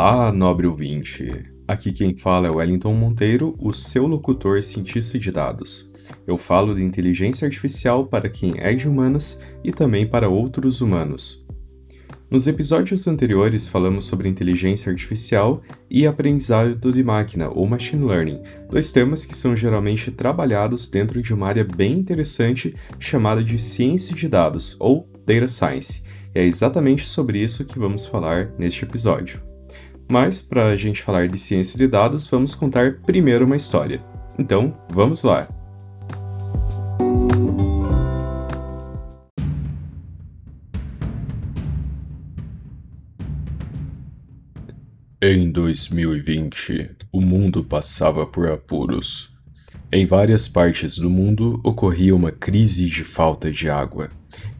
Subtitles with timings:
[0.00, 1.28] Olá, nobre ouvinte.
[1.66, 5.90] Aqui quem fala é Wellington Monteiro, o seu locutor cientista de dados.
[6.24, 11.44] Eu falo de inteligência artificial para quem é de humanas e também para outros humanos.
[12.30, 18.40] Nos episódios anteriores falamos sobre inteligência artificial e aprendizado de máquina, ou machine learning,
[18.70, 24.14] dois temas que são geralmente trabalhados dentro de uma área bem interessante chamada de ciência
[24.14, 26.04] de dados, ou data science.
[26.36, 29.47] E é exatamente sobre isso que vamos falar neste episódio.
[30.10, 34.02] Mas, para a gente falar de ciência de dados, vamos contar primeiro uma história.
[34.38, 35.46] Então, vamos lá!
[45.20, 49.36] Em 2020, o mundo passava por apuros.
[49.92, 54.10] Em várias partes do mundo ocorria uma crise de falta de água,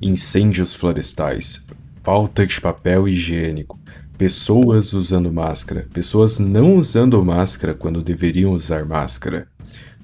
[0.02, 1.64] incêndios florestais,
[2.02, 3.78] falta de papel higiênico,
[4.18, 9.46] pessoas usando máscara, pessoas não usando máscara quando deveriam usar máscara.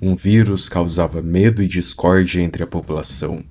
[0.00, 3.42] Um vírus causava medo e discórdia entre a população.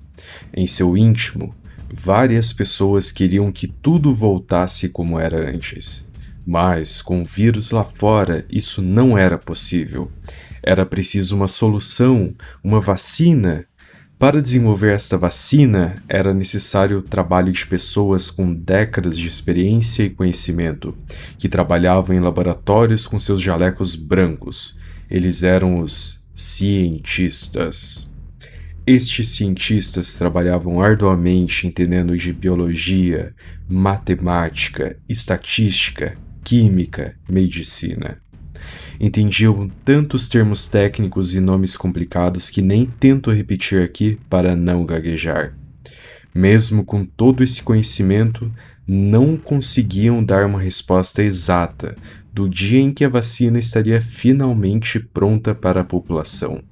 [0.54, 1.54] Em seu íntimo,
[1.92, 6.08] várias pessoas queriam que tudo voltasse como era antes.
[6.46, 10.10] Mas, com o vírus lá fora, isso não era possível.
[10.62, 13.66] Era preciso uma solução, uma vacina.
[14.24, 20.08] Para desenvolver esta vacina, era necessário o trabalho de pessoas com décadas de experiência e
[20.08, 20.96] conhecimento,
[21.36, 24.78] que trabalhavam em laboratórios com seus jalecos brancos.
[25.10, 28.10] Eles eram os cientistas.
[28.86, 33.34] Estes cientistas trabalhavam arduamente entendendo de biologia,
[33.68, 38.23] matemática, estatística, química, medicina.
[39.00, 45.54] Entendiam tantos termos técnicos e nomes complicados que nem tento repetir aqui para não gaguejar.
[46.34, 48.50] Mesmo com todo esse conhecimento,
[48.86, 51.96] não conseguiam dar uma resposta exata
[52.32, 56.62] do dia em que a vacina estaria finalmente pronta para a população.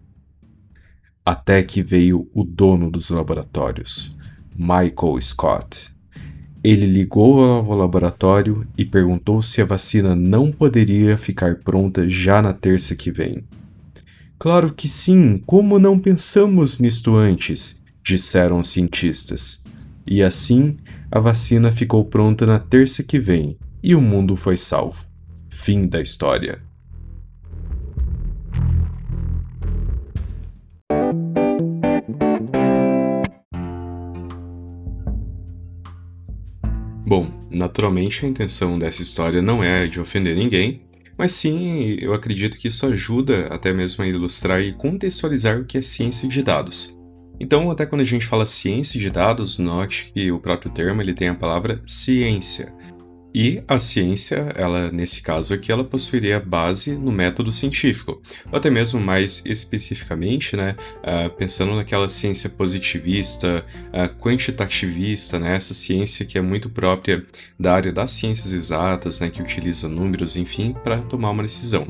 [1.24, 4.16] Até que veio o dono dos laboratórios,
[4.56, 5.91] Michael Scott.
[6.62, 12.52] Ele ligou ao laboratório e perguntou se a vacina não poderia ficar pronta já na
[12.52, 13.42] terça que vem.
[14.38, 17.82] Claro que sim, como não pensamos nisto antes?
[18.04, 19.62] disseram os cientistas.
[20.06, 20.76] E assim,
[21.10, 25.04] a vacina ficou pronta na terça que vem e o mundo foi salvo.
[25.48, 26.60] Fim da história.
[37.82, 40.82] Naturalmente a intenção dessa história não é de ofender ninguém,
[41.18, 45.78] mas sim eu acredito que isso ajuda até mesmo a ilustrar e contextualizar o que
[45.78, 46.96] é ciência de dados.
[47.40, 51.12] Então, até quando a gente fala ciência de dados, note que o próprio termo ele
[51.12, 52.72] tem a palavra ciência,
[53.34, 58.20] e a ciência, ela nesse caso aqui, ela possuiria base no método científico,
[58.50, 65.72] ou até mesmo mais especificamente, né, uh, pensando naquela ciência positivista, uh, quantitativista, né, essa
[65.72, 67.24] ciência que é muito própria
[67.58, 71.86] da área das ciências exatas, né, que utiliza números, enfim, para tomar uma decisão.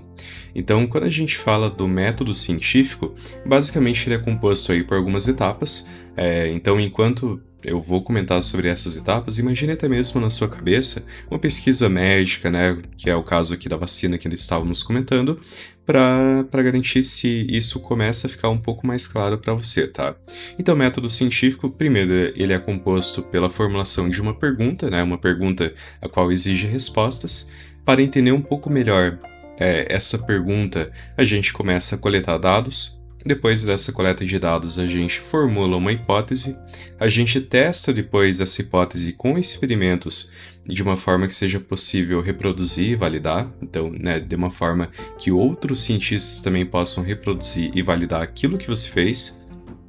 [0.54, 3.14] Então, quando a gente fala do método científico,
[3.44, 5.86] basicamente ele é composto aí por algumas etapas.
[6.16, 9.38] É, então, enquanto eu vou comentar sobre essas etapas.
[9.38, 13.68] Imagine até mesmo na sua cabeça uma pesquisa médica, né, que é o caso aqui
[13.68, 15.40] da vacina que estávamos comentando,
[15.84, 20.14] para garantir se isso começa a ficar um pouco mais claro para você, tá?
[20.58, 25.18] Então, o método científico, primeiro, ele é composto pela formulação de uma pergunta, né, uma
[25.18, 27.48] pergunta a qual exige respostas.
[27.84, 29.18] Para entender um pouco melhor
[29.58, 34.86] é, essa pergunta, a gente começa a coletar dados, depois dessa coleta de dados, a
[34.86, 36.58] gente formula uma hipótese,
[36.98, 40.30] a gente testa depois essa hipótese com experimentos
[40.66, 45.30] de uma forma que seja possível reproduzir e validar, então, né, de uma forma que
[45.30, 49.40] outros cientistas também possam reproduzir e validar aquilo que você fez.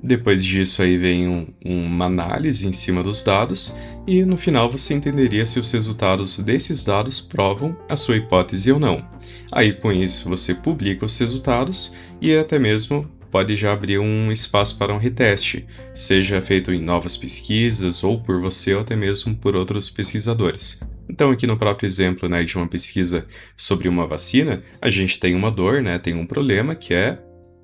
[0.05, 3.73] Depois disso aí vem um, uma análise em cima dos dados
[4.05, 8.79] e no final você entenderia se os resultados desses dados provam a sua hipótese ou
[8.79, 9.07] não.
[9.49, 14.77] Aí com isso você publica os resultados e até mesmo pode já abrir um espaço
[14.77, 15.65] para um reteste,
[15.95, 20.79] seja feito em novas pesquisas ou por você ou até mesmo por outros pesquisadores.
[21.09, 23.25] Então, aqui no próprio exemplo né, de uma pesquisa
[23.57, 27.17] sobre uma vacina, a gente tem uma dor, né, tem um problema que é,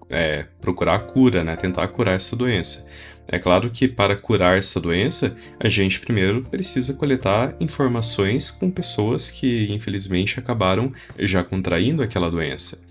[0.09, 2.83] é procurar a cura, né, tentar curar essa doença.
[3.27, 9.29] É claro que para curar essa doença, a gente primeiro precisa coletar informações com pessoas
[9.29, 12.88] que infelizmente acabaram já contraindo aquela doença.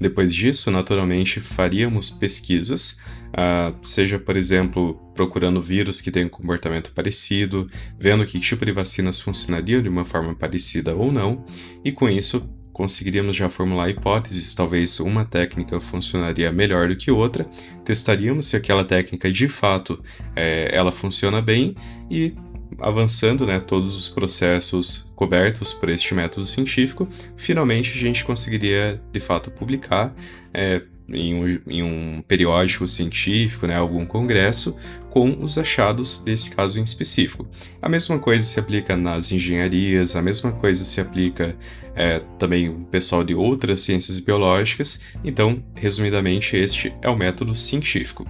[0.00, 2.98] Depois disso, naturalmente, faríamos pesquisas,
[3.28, 7.68] uh, seja, por exemplo, procurando vírus que tenham um comportamento parecido,
[7.98, 11.44] vendo que tipo de vacinas funcionariam de uma forma parecida ou não,
[11.84, 17.44] e com isso conseguiríamos já formular hipóteses, talvez uma técnica funcionaria melhor do que outra,
[17.84, 20.02] testaríamos se aquela técnica de fato
[20.34, 21.74] é, ela funciona bem
[22.10, 22.32] e
[22.78, 29.20] avançando né, todos os processos cobertos por este método científico, finalmente a gente conseguiria de
[29.20, 30.14] fato publicar
[30.52, 30.82] é,
[31.12, 34.76] em, um, em, um, periódico científico, né, algum congresso,
[35.10, 37.46] com os achados desse caso em específico.
[37.82, 41.56] A mesma coisa se aplica nas engenharias, a mesma coisa se aplica
[41.94, 45.02] é, também o pessoal de outras ciências biológicas.
[45.24, 48.24] Então, resumidamente, este é o método científico.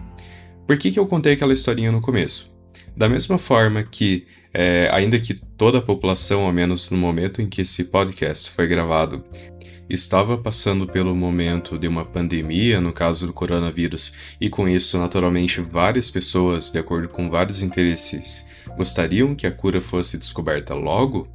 [0.67, 2.50] Por que, que eu contei aquela historinha no começo?
[2.97, 7.49] Da mesma forma que, é, ainda que toda a população, ao menos no momento em
[7.49, 9.25] que esse podcast foi gravado,
[9.89, 15.61] estava passando pelo momento de uma pandemia, no caso do coronavírus, e com isso, naturalmente,
[15.61, 18.47] várias pessoas, de acordo com vários interesses,
[18.77, 21.29] gostariam que a cura fosse descoberta logo,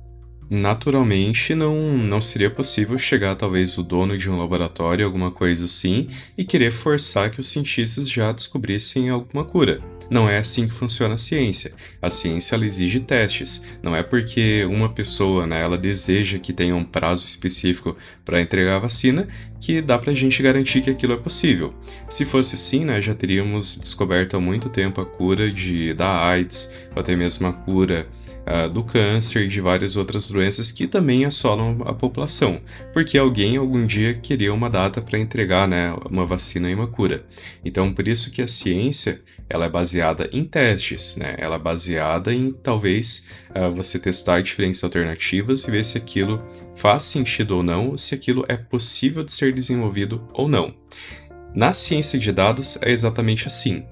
[0.50, 6.10] naturalmente não, não seria possível chegar talvez o dono de um laboratório, alguma coisa assim,
[6.38, 9.82] e querer forçar que os cientistas já descobrissem alguma cura.
[10.10, 11.74] Não é assim que funciona a ciência.
[12.02, 13.66] A ciência ela exige testes.
[13.82, 18.76] Não é porque uma pessoa né, ela deseja que tenha um prazo específico para entregar
[18.76, 19.28] a vacina
[19.60, 21.74] que dá para a gente garantir que aquilo é possível.
[22.08, 26.70] Se fosse assim, né, já teríamos descoberto há muito tempo a cura de, da AIDS,
[26.96, 28.08] ou até mesmo a cura
[28.46, 32.62] uh, do câncer e de várias outras doenças que também assolam a população,
[32.94, 37.26] porque alguém algum dia queria uma data para entregar né, uma vacina e uma cura.
[37.64, 41.36] Então, por isso que a ciência ela é baseada em testes, né?
[41.38, 46.44] ela é baseada em talvez uh, você testar diferentes alternativas e ver se aquilo
[46.76, 50.74] faz sentido ou não, se aquilo é possível de ser desenvolvido ou não.
[51.54, 53.86] Na ciência de dados é exatamente assim.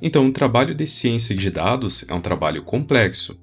[0.00, 3.38] Então, o trabalho de ciência de dados é um trabalho complexo.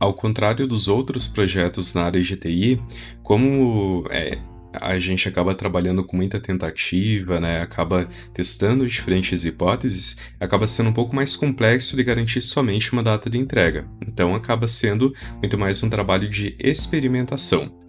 [0.00, 2.82] Ao contrário dos outros projetos na área de TI,
[3.22, 4.38] como é,
[4.72, 7.60] a gente acaba trabalhando com muita tentativa, né?
[7.60, 13.28] acaba testando diferentes hipóteses, acaba sendo um pouco mais complexo de garantir somente uma data
[13.28, 13.86] de entrega.
[14.06, 17.79] Então acaba sendo muito mais um trabalho de experimentação.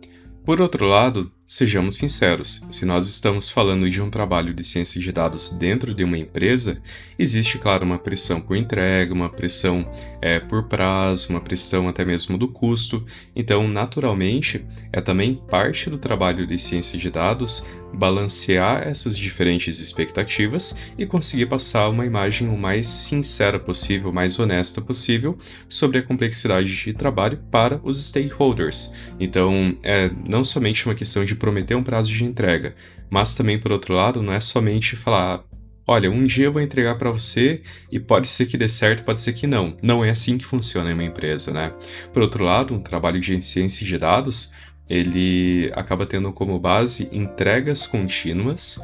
[0.43, 5.11] Por outro lado, sejamos sinceros, se nós estamos falando de um trabalho de ciência de
[5.11, 6.81] dados dentro de uma empresa,
[7.17, 9.87] existe, claro, uma pressão por entrega, uma pressão
[10.19, 13.05] é, por prazo, uma pressão até mesmo do custo.
[13.35, 20.75] Então, naturalmente, é também parte do trabalho de ciência de dados balancear essas diferentes expectativas
[20.97, 26.75] e conseguir passar uma imagem o mais sincera possível, mais honesta possível sobre a complexidade
[26.75, 28.93] de trabalho para os stakeholders.
[29.19, 32.75] Então, é não somente uma questão de prometer um prazo de entrega,
[33.09, 35.43] mas também, por outro lado, não é somente falar
[35.91, 37.61] olha, um dia eu vou entregar para você
[37.91, 39.75] e pode ser que dê certo, pode ser que não.
[39.83, 41.73] Não é assim que funciona em uma empresa, né?
[42.13, 44.53] Por outro lado, um trabalho de ciência de dados
[44.91, 48.77] ele acaba tendo como base entregas contínuas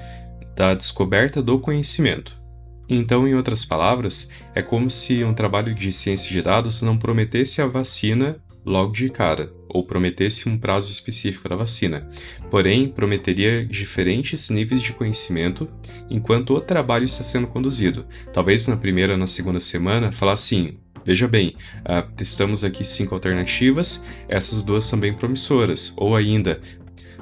[0.55, 2.41] da descoberta do conhecimento.
[2.87, 7.61] Então, em outras palavras, é como se um trabalho de ciência de dados não prometesse
[7.61, 12.09] a vacina logo de cara, ou prometesse um prazo específico da vacina,
[12.49, 15.69] porém prometeria diferentes níveis de conhecimento
[16.09, 18.05] enquanto o trabalho está sendo conduzido.
[18.31, 20.77] Talvez na primeira ou na segunda semana falar assim:
[21.07, 25.93] Veja bem, uh, testamos aqui cinco alternativas, essas duas são bem promissoras.
[25.95, 26.59] Ou ainda,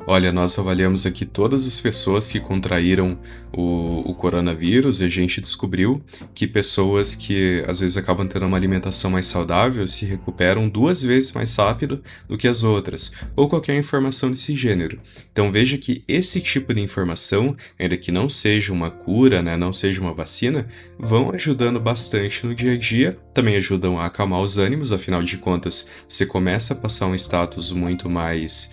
[0.07, 3.17] Olha, nós avaliamos aqui todas as pessoas que contraíram
[3.51, 5.99] o, o, coronavírus e a gente descobriu
[6.35, 11.31] que pessoas que às vezes acabam tendo uma alimentação mais saudável se recuperam duas vezes
[11.31, 14.99] mais rápido do que as outras, ou qualquer informação desse gênero.
[15.31, 19.73] Então veja que esse tipo de informação, ainda que não seja uma cura, né, não
[19.73, 20.67] seja uma vacina,
[20.99, 25.37] vão ajudando bastante no dia a dia, também ajudam a acalmar os ânimos, afinal de
[25.37, 28.71] contas, você começa a passar um status muito mais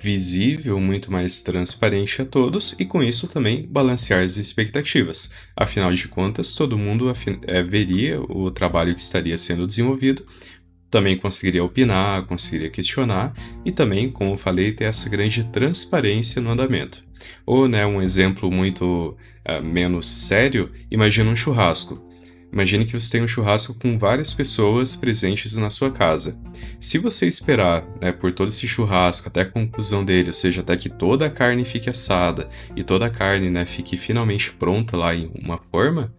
[0.00, 5.32] visível, muito mais transparente a todos e com isso também balancear as expectativas.
[5.54, 7.12] Afinal de contas, todo mundo
[7.46, 10.26] é, veria o trabalho que estaria sendo desenvolvido,
[10.90, 13.32] também conseguiria opinar, conseguiria questionar
[13.64, 17.04] e também, como falei, ter essa grande transparência no andamento.
[17.46, 19.16] Ou, né, um exemplo muito
[19.46, 22.09] uh, menos sério, imagina um churrasco.
[22.52, 26.38] Imagine que você tem um churrasco com várias pessoas presentes na sua casa.
[26.80, 30.76] Se você esperar né, por todo esse churrasco até a conclusão dele, ou seja, até
[30.76, 35.14] que toda a carne fique assada e toda a carne né, fique finalmente pronta lá
[35.14, 36.12] em uma forma,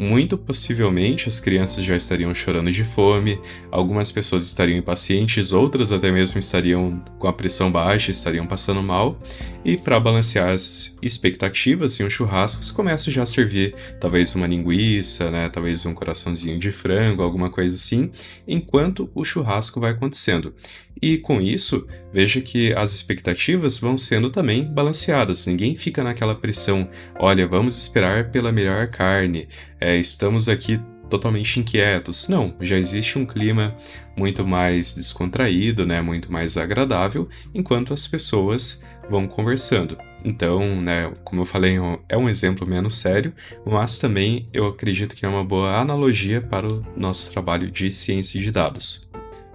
[0.00, 3.38] muito possivelmente as crianças já estariam chorando de fome,
[3.70, 9.20] algumas pessoas estariam impacientes, outras até mesmo estariam com a pressão baixa, estariam passando mal.
[9.62, 14.46] E para balancear as expectativas, em um churrasco você começa já a servir talvez uma
[14.46, 18.10] linguiça, né, talvez um coraçãozinho de frango, alguma coisa assim,
[18.48, 20.54] enquanto o churrasco vai acontecendo.
[21.02, 25.46] E com isso, veja que as expectativas vão sendo também balanceadas.
[25.46, 26.88] Ninguém fica naquela pressão,
[27.18, 29.48] olha, vamos esperar pela melhor carne,
[29.80, 30.78] é, estamos aqui
[31.08, 32.28] totalmente inquietos.
[32.28, 33.74] Não, já existe um clima
[34.16, 39.98] muito mais descontraído, né, muito mais agradável, enquanto as pessoas vão conversando.
[40.24, 41.76] Então, né, como eu falei,
[42.08, 43.32] é um exemplo menos sério,
[43.66, 48.40] mas também eu acredito que é uma boa analogia para o nosso trabalho de ciência
[48.40, 49.09] de dados.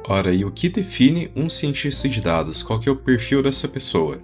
[0.07, 2.61] Ora, e o que define um cientista de dados?
[2.61, 4.21] Qual que é o perfil dessa pessoa?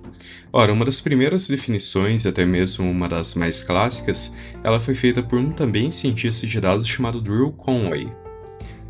[0.54, 5.24] Ora, uma das primeiras definições, e até mesmo uma das mais clássicas, ela foi feita
[5.24, 8.21] por um também cientista de dados chamado Drew Conway.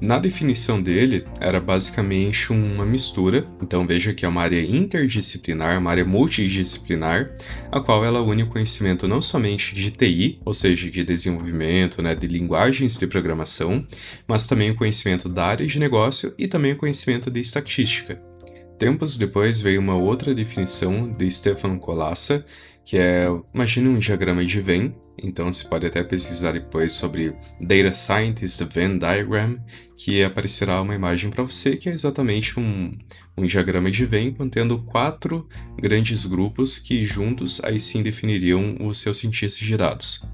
[0.01, 5.91] Na definição dele, era basicamente uma mistura, então veja que é uma área interdisciplinar, uma
[5.91, 7.35] área multidisciplinar,
[7.71, 12.15] a qual ela une o conhecimento não somente de TI, ou seja, de desenvolvimento, né,
[12.15, 13.85] de linguagens de programação,
[14.27, 18.19] mas também o conhecimento da área de negócio e também o conhecimento de estatística.
[18.79, 22.43] Tempos depois veio uma outra definição de Stefan Colassa,
[22.85, 27.93] que é, imagine um diagrama de Venn, então você pode até pesquisar depois sobre Data
[27.93, 29.59] Scientist Venn Diagram,
[29.95, 32.91] que aparecerá uma imagem para você que é exatamente um,
[33.37, 35.47] um diagrama de Venn contendo quatro
[35.77, 40.27] grandes grupos que juntos aí sim definiriam os seus cientistas de dados.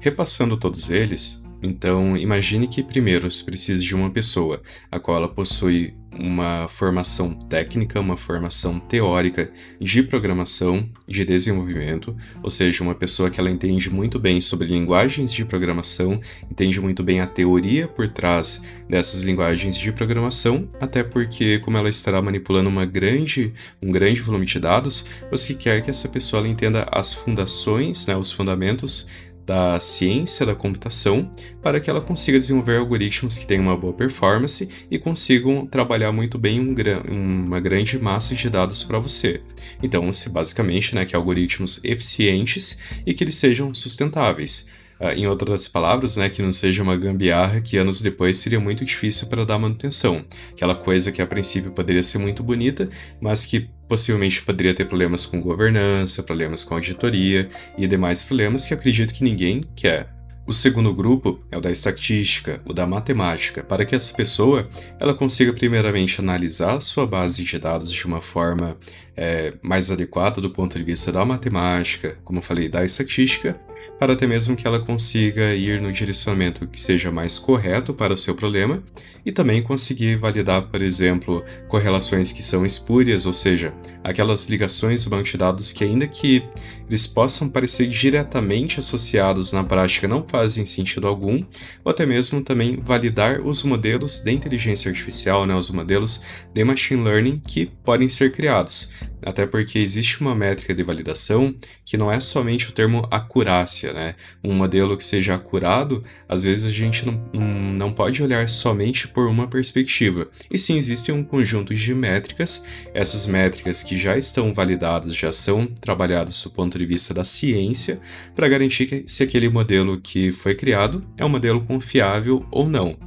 [0.00, 5.28] Repassando todos eles, então imagine que primeiro se precisa de uma pessoa a qual ela
[5.28, 13.30] possui uma formação técnica, uma formação teórica de programação, de desenvolvimento, ou seja, uma pessoa
[13.30, 16.20] que ela entende muito bem sobre linguagens de programação,
[16.50, 21.88] entende muito bem a teoria por trás dessas linguagens de programação, até porque como ela
[21.88, 26.86] estará manipulando uma grande, um grande volume de dados, você quer que essa pessoa entenda
[26.92, 29.08] as fundações, né, os fundamentos
[29.46, 31.30] da ciência da computação
[31.62, 36.36] para que ela consiga desenvolver algoritmos que tenham uma boa performance e consigam trabalhar muito
[36.36, 39.40] bem um, uma grande massa de dados para você.
[39.82, 44.68] Então, basicamente, né, que algoritmos eficientes e que eles sejam sustentáveis.
[44.98, 48.82] Uh, em outras palavras, né, que não seja uma gambiarra que anos depois seria muito
[48.82, 50.24] difícil para dar manutenção.
[50.52, 52.88] Aquela coisa que a princípio poderia ser muito bonita,
[53.20, 58.74] mas que possivelmente poderia ter problemas com governança, problemas com auditoria e demais problemas que
[58.74, 60.14] acredito que ninguém quer.
[60.46, 64.68] O segundo grupo é o da estatística, o da matemática, para que essa pessoa
[65.00, 68.76] ela consiga primeiramente analisar sua base de dados de uma forma
[69.16, 73.58] é, mais adequada do ponto de vista da matemática, como eu falei, da estatística,
[73.98, 78.16] para até mesmo que ela consiga ir no direcionamento que seja mais correto para o
[78.16, 78.82] seu problema
[79.24, 85.10] e também conseguir validar, por exemplo, correlações que são espúrias, ou seja, aquelas ligações do
[85.10, 86.44] banco de dados que ainda que
[86.88, 91.44] eles possam parecer diretamente associados na prática não fazem sentido algum,
[91.84, 96.22] ou até mesmo também validar os modelos de inteligência artificial, né, os modelos
[96.54, 98.92] de machine learning que podem ser criados.
[99.24, 104.14] Até porque existe uma métrica de validação que não é somente o termo acurácia, né?
[104.42, 109.26] Um modelo que seja acurado, às vezes a gente não, não pode olhar somente por
[109.26, 110.28] uma perspectiva.
[110.50, 115.66] E sim, existe um conjunto de métricas, essas métricas que já estão validadas, já são
[115.66, 118.00] trabalhadas do ponto de vista da ciência,
[118.34, 123.05] para garantir que se aquele modelo que foi criado é um modelo confiável ou não.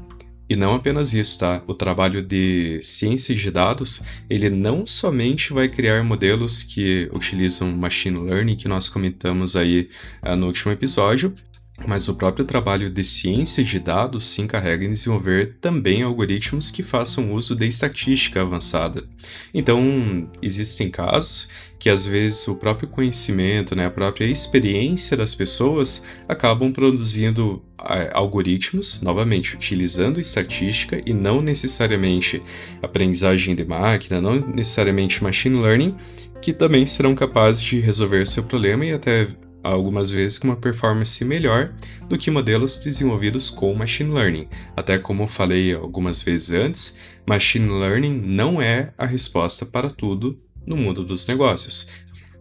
[0.50, 1.62] E não apenas isso, tá?
[1.68, 8.18] O trabalho de ciência de dados, ele não somente vai criar modelos que utilizam machine
[8.18, 9.90] learning, que nós comentamos aí
[10.26, 11.36] uh, no último episódio,
[11.88, 16.84] mas o próprio trabalho de ciência de dados se encarrega em desenvolver também algoritmos que
[16.84, 19.04] façam uso de estatística avançada.
[19.54, 26.06] Então, existem casos que às vezes o próprio conhecimento, né, a própria experiência das pessoas
[26.28, 32.42] acabam produzindo é, algoritmos, novamente utilizando estatística e não necessariamente
[32.82, 35.96] aprendizagem de máquina, não necessariamente machine learning,
[36.42, 39.28] que também serão capazes de resolver seu problema e até
[39.64, 41.74] algumas vezes com uma performance melhor
[42.08, 44.48] do que modelos desenvolvidos com machine learning.
[44.76, 46.98] Até como falei algumas vezes antes,
[47.28, 51.88] machine learning não é a resposta para tudo no mundo dos negócios.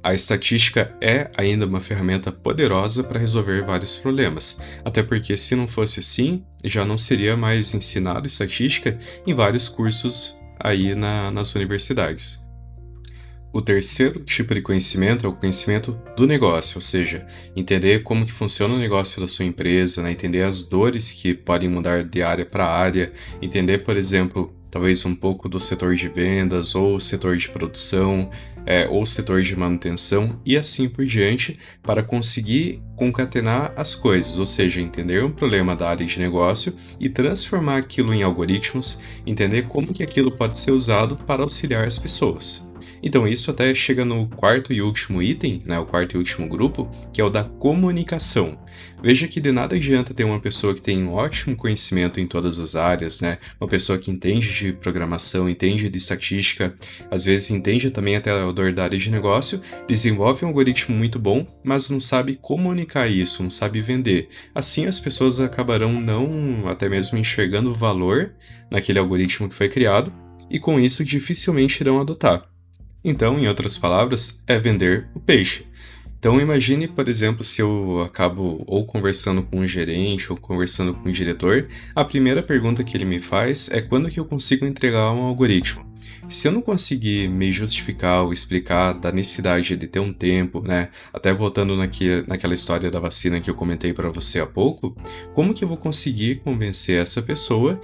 [0.03, 5.67] A estatística é ainda uma ferramenta poderosa para resolver vários problemas, até porque se não
[5.67, 8.97] fosse assim, já não seria mais ensinado estatística
[9.27, 12.48] em vários cursos aí na, nas universidades.
[13.51, 17.27] O terceiro tipo de conhecimento é o conhecimento do negócio, ou seja,
[17.57, 20.11] entender como que funciona o negócio da sua empresa, né?
[20.11, 25.15] entender as dores que podem mudar de área para área, entender, por exemplo, talvez um
[25.15, 28.31] pouco do setor de vendas, ou setor de produção,
[28.67, 34.47] é, ou setor de manutenção e assim por diante, para conseguir concatenar as coisas, ou
[34.47, 39.95] seja, entender um problema da área de negócio e transformar aquilo em algoritmos, entender como
[39.95, 42.68] que aquilo pode ser usado para auxiliar as pessoas.
[43.03, 46.91] Então isso até chega no quarto e último item, né, o quarto e último grupo,
[47.13, 48.59] que é o da comunicação.
[49.03, 52.59] Veja que de nada adianta ter uma pessoa que tem um ótimo conhecimento em todas
[52.59, 53.39] as áreas, né?
[53.61, 56.75] Uma pessoa que entende de programação, entende de estatística,
[57.11, 58.31] às vezes entende também até
[58.73, 63.51] da área de negócio, desenvolve um algoritmo muito bom, mas não sabe comunicar isso, não
[63.51, 64.29] sabe vender.
[64.55, 68.35] Assim as pessoas acabarão não até mesmo enxergando valor
[68.71, 70.13] naquele algoritmo que foi criado
[70.51, 72.49] e com isso dificilmente irão adotar.
[73.09, 75.67] Então, em outras palavras, é vender o peixe.
[76.19, 81.09] Então imagine, por exemplo, se eu acabo ou conversando com um gerente ou conversando com
[81.09, 85.13] um diretor, a primeira pergunta que ele me faz é quando que eu consigo entregar
[85.13, 85.87] um algoritmo.
[86.29, 90.91] Se eu não conseguir me justificar ou explicar da necessidade de ter um tempo, né,
[91.15, 94.95] até voltando naque, naquela história da vacina que eu comentei para você há pouco,
[95.33, 97.81] como que eu vou conseguir convencer essa pessoa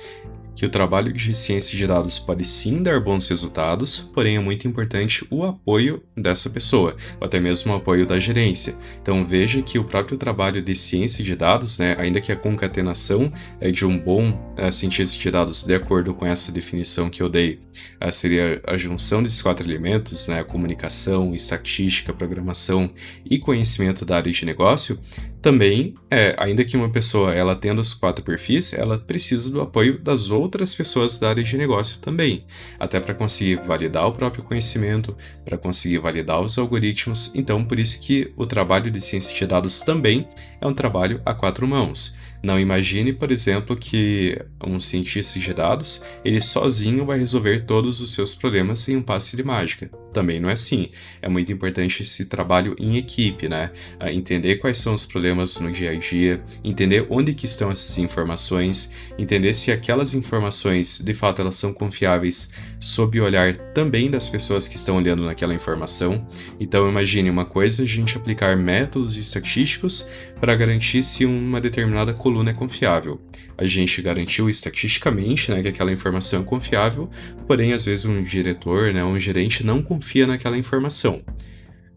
[0.55, 4.69] que o trabalho de ciência de dados pode sim dar bons resultados, porém é muito
[4.69, 8.75] importante o apoio dessa pessoa, ou até mesmo o apoio da gerência.
[9.01, 13.33] Então veja que o próprio trabalho de ciência de dados, né, ainda que a concatenação
[13.61, 17.29] é de um bom é, cientista de dados, de acordo com essa definição que eu
[17.29, 17.61] dei,
[18.01, 22.91] é, seria a junção desses quatro elementos, né, comunicação, estatística, programação
[23.25, 24.99] e conhecimento da área de negócio,
[25.45, 29.99] também, é, ainda que uma pessoa ela tendo os quatro perfis, ela precisa do apoio
[29.99, 30.44] das outras
[30.75, 32.45] pessoas da área de negócio também,
[32.79, 37.33] até para conseguir validar o próprio conhecimento, para conseguir validar os algoritmos.
[37.35, 40.29] Então, por isso que o trabalho de ciência de dados também
[40.61, 42.17] é um trabalho a quatro mãos.
[42.43, 48.13] Não imagine, por exemplo, que um cientista de dados, ele sozinho vai resolver todos os
[48.13, 49.91] seus problemas em um passe de mágica.
[50.15, 50.91] Também não é assim.
[51.21, 53.73] É muito importante esse trabalho em equipe, né?
[54.13, 58.93] Entender quais são os problemas no dia a dia, entender onde que estão essas informações,
[59.19, 64.69] entender se aquelas informações, de fato, elas são confiáveis sob o olhar também das pessoas
[64.69, 66.27] que estão olhando naquela informação.
[66.61, 70.09] Então imagine uma coisa a gente aplicar métodos estatísticos
[70.41, 73.21] para garantir se uma determinada coluna é confiável.
[73.57, 77.09] A gente garantiu estatisticamente né, que aquela informação é confiável,
[77.47, 81.23] porém, às vezes, um diretor, né, um gerente não confia naquela informação.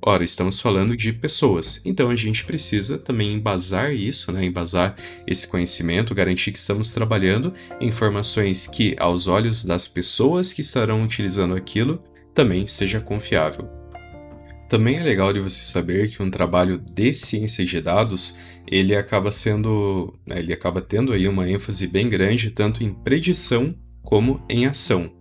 [0.02, 5.48] Ora, estamos falando de pessoas, então a gente precisa também embasar isso, né, embasar esse
[5.48, 12.02] conhecimento, garantir que estamos trabalhando informações que, aos olhos das pessoas que estarão utilizando aquilo,
[12.34, 13.68] também seja confiável.
[14.70, 19.32] Também é legal de você saber que um trabalho de ciência de dados, ele acaba
[19.32, 24.68] sendo, né, ele acaba tendo aí uma ênfase bem grande tanto em predição como em
[24.68, 25.17] ação.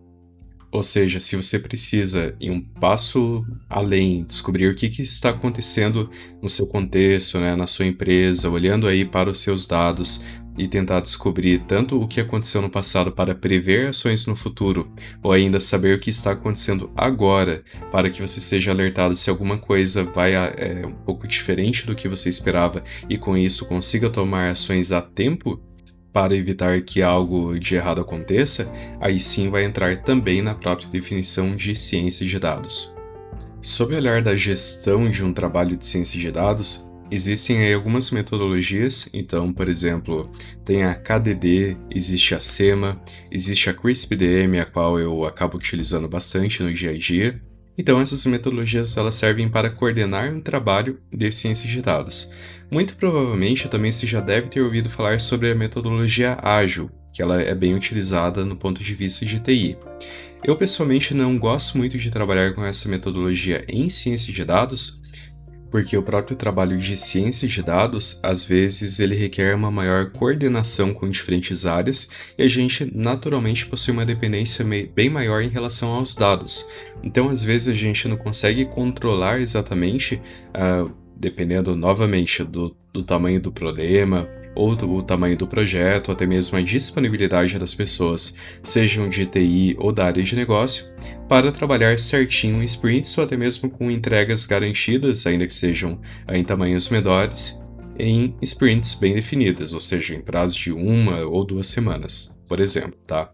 [0.77, 6.11] Ou seja, se você precisa ir um passo além, descobrir o que, que está acontecendo
[6.43, 10.23] no seu contexto, né, na sua empresa, olhando aí para os seus dados,
[10.59, 14.91] e tentar descobrir tanto o que aconteceu no passado para prever ações no futuro,
[15.23, 19.59] ou ainda saber o que está acontecendo agora para que você seja alertado se alguma
[19.59, 24.51] coisa vai é, um pouco diferente do que você esperava e com isso consiga tomar
[24.51, 25.61] ações a tempo
[26.17, 31.55] para evitar que algo de errado aconteça, aí sim vai entrar também na própria definição
[31.55, 32.91] de ciência de dados.
[33.61, 38.11] Sob o olhar da gestão de um trabalho de ciência de dados, Existem aí algumas
[38.11, 40.29] metodologias, então, por exemplo,
[40.65, 43.01] tem a KDD, existe a SEMA,
[43.31, 47.41] existe a CRISP-DM, a qual eu acabo utilizando bastante no dia a dia.
[47.79, 52.33] Então, essas metodologias elas servem para coordenar um trabalho de ciência de dados.
[52.71, 57.41] Muito provavelmente também você já deve ter ouvido falar sobre a metodologia ágil, que ela
[57.41, 59.77] é bem utilizada no ponto de vista de TI.
[60.43, 65.03] Eu pessoalmente não gosto muito de trabalhar com essa metodologia em ciência de dados,
[65.71, 70.95] porque o próprio trabalho de ciência de dados, às vezes, ele requer uma maior coordenação
[70.95, 76.15] com diferentes áreas e a gente naturalmente possui uma dependência bem maior em relação aos
[76.15, 76.67] dados.
[77.03, 80.21] Então, às vezes, a gente não consegue controlar exatamente,
[80.55, 86.57] uh, dependendo novamente do, do tamanho do problema, ou o tamanho do projeto, até mesmo
[86.57, 90.87] a disponibilidade das pessoas, sejam de TI ou da área de negócio,
[91.29, 96.43] para trabalhar certinho em sprints ou até mesmo com entregas garantidas, ainda que sejam em
[96.43, 97.61] tamanhos menores,
[97.99, 102.99] em sprints bem definidas, ou seja, em prazo de uma ou duas semanas, por exemplo,
[103.07, 103.31] tá?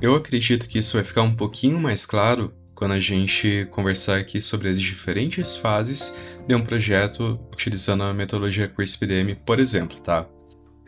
[0.00, 4.40] Eu acredito que isso vai ficar um pouquinho mais claro quando a gente conversar aqui
[4.40, 6.16] sobre as diferentes fases
[6.48, 10.26] de um projeto utilizando a metodologia CRISP-DM, por exemplo, tá?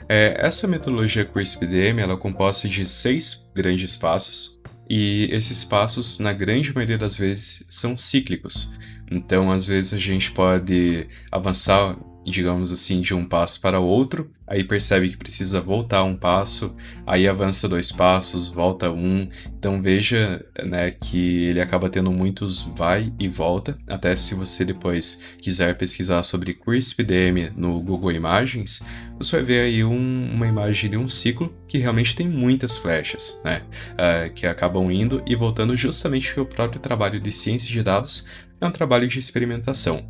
[0.09, 6.33] É, essa metodologia CRISP-DM ela é composta de seis grandes passos e esses passos, na
[6.33, 8.73] grande maioria das vezes, são cíclicos.
[9.09, 14.65] Então, às vezes, a gente pode avançar digamos assim, de um passo para outro, aí
[14.65, 16.75] percebe que precisa voltar um passo,
[17.07, 19.29] aí avança dois passos, volta um.
[19.57, 23.79] Então veja né, que ele acaba tendo muitos vai e volta.
[23.87, 28.83] Até se você depois quiser pesquisar sobre CRISP-DM no Google Imagens,
[29.17, 33.41] você vai ver aí um, uma imagem de um ciclo que realmente tem muitas flechas,
[33.45, 33.63] né?
[33.93, 38.27] Uh, que acabam indo e voltando justamente porque o próprio trabalho de ciência de dados
[38.61, 40.05] é um trabalho de experimentação.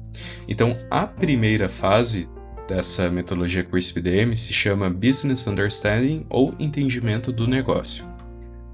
[0.48, 2.26] Então, a primeira fase
[2.70, 8.04] dessa metodologia CRISP-DM se chama Business Understanding ou Entendimento do Negócio.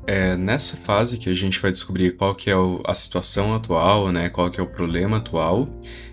[0.06, 2.54] É nessa fase que a gente vai descobrir qual que é
[2.84, 5.66] a situação atual, né, qual que é o problema atual,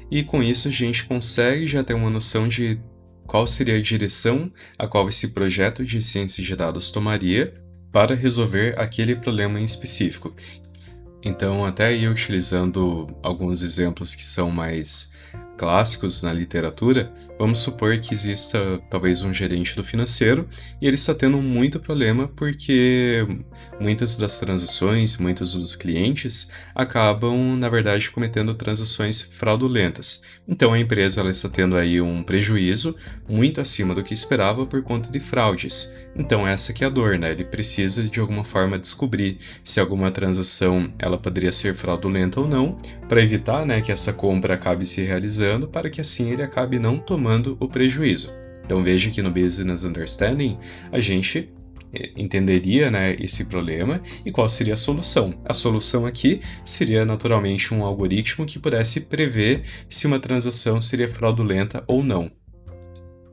[0.10, 2.80] e com isso a gente consegue já ter uma noção de
[3.28, 7.54] qual seria a direção a qual esse projeto de ciência de dados tomaria
[7.92, 10.34] para resolver aquele problema em específico.
[11.22, 15.12] Então, até aí utilizando alguns exemplos que são mais
[15.58, 20.48] clássicos na literatura, vamos supor que exista talvez um gerente do financeiro
[20.82, 23.26] e ele está tendo muito problema porque
[23.80, 30.22] muitas das transações, muitos dos clientes acabam, na verdade, cometendo transações fraudulentas.
[30.48, 32.96] Então a empresa ela está tendo aí um prejuízo
[33.28, 35.94] muito acima do que esperava por conta de fraudes.
[36.16, 37.32] Então essa que é a dor, né?
[37.32, 42.78] Ele precisa de alguma forma descobrir se alguma transação ela poderia ser fraudulenta ou não,
[43.08, 46.98] para evitar, né, que essa compra acabe se realizando, para que assim ele acabe não
[46.98, 47.23] tomando
[47.60, 48.32] o prejuízo.
[48.66, 50.58] Então veja que no Business Understanding
[50.92, 51.50] a gente
[51.94, 55.42] eh, entenderia né, esse problema e qual seria a solução.
[55.46, 61.84] A solução aqui seria naturalmente um algoritmo que pudesse prever se uma transação seria fraudulenta
[61.88, 62.32] ou não.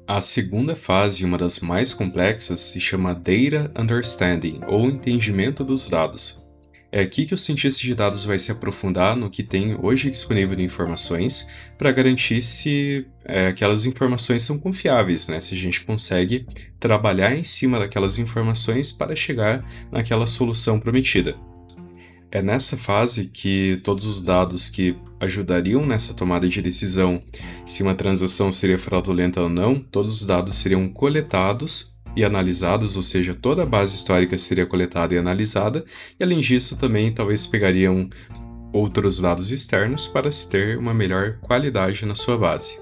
[0.06, 6.44] A segunda fase, uma das mais complexas, se chama Data Understanding, ou entendimento dos dados.
[6.92, 10.56] É aqui que o cientista de dados vai se aprofundar no que tem hoje disponível
[10.56, 11.46] de informações
[11.78, 15.40] para garantir se é, aquelas informações são confiáveis, né?
[15.40, 16.46] se a gente consegue
[16.80, 21.36] trabalhar em cima daquelas informações para chegar naquela solução prometida.
[22.32, 27.20] É nessa fase que todos os dados que ajudariam nessa tomada de decisão
[27.64, 33.02] se uma transação seria fraudulenta ou não, todos os dados seriam coletados e analisados, ou
[33.02, 35.84] seja, toda a base histórica seria coletada e analisada,
[36.18, 38.08] e além disso também talvez pegariam
[38.72, 42.78] outros dados externos para se ter uma melhor qualidade na sua base.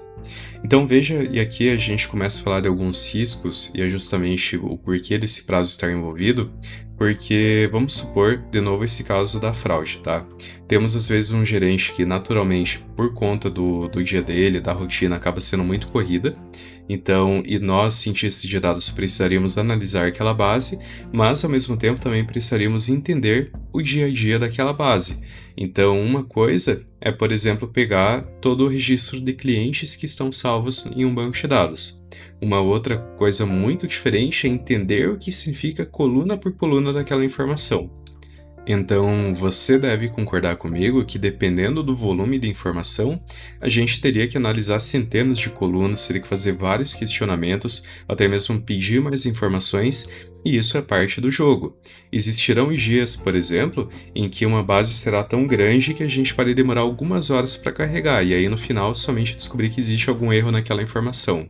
[0.63, 4.57] Então veja, e aqui a gente começa a falar de alguns riscos, e é justamente
[4.57, 6.51] o porquê desse prazo estar envolvido,
[6.97, 10.25] porque vamos supor de novo esse caso da fraude, tá?
[10.69, 15.15] Temos às vezes um gerente que naturalmente, por conta do, do dia dele, da rotina,
[15.15, 16.37] acaba sendo muito corrida,
[16.87, 20.79] então, e nós, cientistas de dados, precisaríamos analisar aquela base,
[21.11, 25.19] mas ao mesmo tempo também precisaríamos entender o dia a dia daquela base.
[25.57, 30.85] Então, uma coisa é, por exemplo, pegar todo o registro de clientes que estão salvos
[30.95, 32.03] em um banco de dados.
[32.39, 37.89] Uma outra coisa muito diferente é entender o que significa coluna por coluna daquela informação.
[38.71, 43.19] Então, você deve concordar comigo que, dependendo do volume de informação,
[43.59, 48.61] a gente teria que analisar centenas de colunas, teria que fazer vários questionamentos, até mesmo
[48.61, 50.07] pedir mais informações,
[50.45, 51.75] e isso é parte do jogo.
[52.11, 56.53] Existirão dias, por exemplo, em que uma base será tão grande que a gente pode
[56.53, 60.51] demorar algumas horas para carregar, e aí no final somente descobrir que existe algum erro
[60.51, 61.49] naquela informação.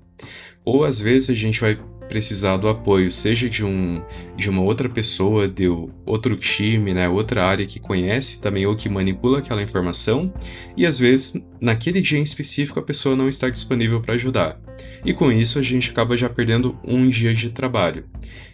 [0.64, 1.78] Ou às vezes a gente vai
[2.10, 4.04] precisar do apoio, seja de, um,
[4.36, 5.68] de uma outra pessoa, de
[6.06, 10.34] outro time, né, outra área que conhece também ou que manipula aquela informação,
[10.76, 14.60] e às vezes, naquele dia em específico, a pessoa não está disponível para ajudar.
[15.06, 18.06] E com isso, a gente acaba já perdendo um dia de trabalho.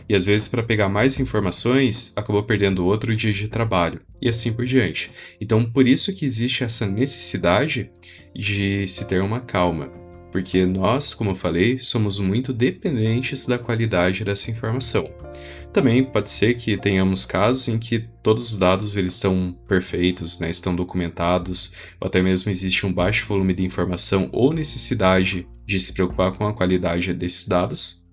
[0.07, 4.51] E às vezes, para pegar mais informações, acabou perdendo outro dia de trabalho, e assim
[4.53, 5.09] por diante.
[5.41, 7.89] Então, por isso que existe essa necessidade
[8.35, 10.04] de se ter uma calma
[10.35, 15.09] porque nós, como eu falei, somos muito dependentes da qualidade dessa informação.
[15.71, 20.49] Também pode ser que tenhamos casos em que todos os dados eles estão perfeitos, né,
[20.49, 21.71] estão documentados,
[22.01, 26.45] ou até mesmo existe um baixo volume de informação ou necessidade de se preocupar com
[26.45, 28.05] a qualidade desses dados.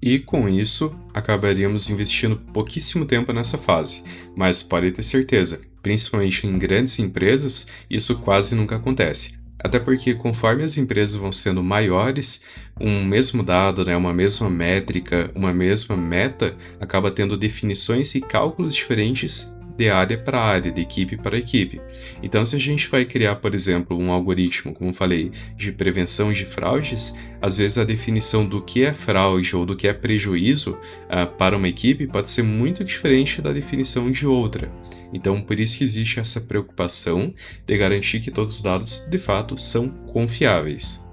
[0.00, 4.02] E com isso, acabaríamos investindo pouquíssimo tempo nessa fase,
[4.34, 10.62] mas pode ter certeza, principalmente em grandes empresas, isso quase nunca acontece até porque, conforme
[10.62, 12.44] as empresas vão sendo maiores,
[12.78, 18.74] um mesmo dado, né, uma mesma métrica, uma mesma meta, acaba tendo definições e cálculos
[18.74, 21.80] diferentes de área para área, de equipe para equipe.
[22.22, 26.44] Então, se a gente vai criar, por exemplo, um algoritmo, como falei, de prevenção de
[26.44, 31.26] fraudes, às vezes a definição do que é fraude ou do que é prejuízo uh,
[31.36, 34.70] para uma equipe pode ser muito diferente da definição de outra.
[35.12, 37.32] Então, por isso que existe essa preocupação
[37.64, 41.03] de garantir que todos os dados de fato são confiáveis.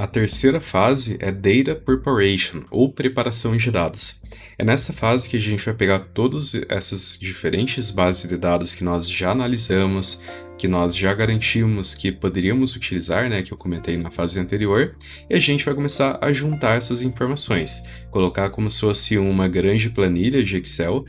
[0.00, 4.22] A terceira fase é Data Preparation, ou preparação de dados.
[4.56, 8.84] É nessa fase que a gente vai pegar todas essas diferentes bases de dados que
[8.84, 10.22] nós já analisamos,
[10.56, 14.94] que nós já garantimos que poderíamos utilizar, né, que eu comentei na fase anterior,
[15.28, 17.82] e a gente vai começar a juntar essas informações,
[18.12, 21.04] colocar como se fosse uma grande planilha de Excel,